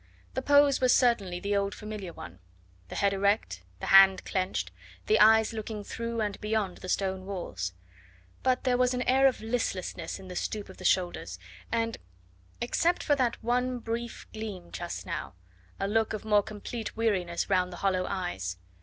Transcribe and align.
The 0.33 0.41
pose 0.41 0.81
was 0.81 0.95
certainly 0.95 1.39
the 1.39 1.55
old 1.55 1.75
familiar 1.75 2.11
one, 2.11 2.39
the 2.89 2.95
head 2.95 3.13
erect, 3.13 3.61
the 3.79 3.85
hand 3.85 4.25
clenched, 4.25 4.71
the 5.05 5.19
eyes 5.19 5.53
looking 5.53 5.83
through 5.83 6.21
and 6.21 6.41
beyond 6.41 6.79
the 6.79 6.89
stone 6.89 7.27
walls; 7.27 7.73
but 8.41 8.63
there 8.63 8.79
was 8.79 8.95
an 8.95 9.03
air 9.03 9.27
of 9.27 9.41
listlessness 9.41 10.17
in 10.19 10.27
the 10.27 10.35
stoop 10.35 10.69
of 10.69 10.77
the 10.77 10.85
shoulders, 10.85 11.37
and 11.71 11.97
except 12.61 13.03
for 13.03 13.15
that 13.15 13.43
one 13.43 13.77
brief 13.77 14.25
gleam 14.33 14.71
just 14.71 15.05
now 15.05 15.35
a 15.79 15.87
look 15.87 16.13
of 16.13 16.25
more 16.25 16.41
complete 16.41 16.97
weariness 16.97 17.47
round 17.47 17.71
the 17.71 17.77
hollow 17.85 18.07
eyes! 18.07 18.57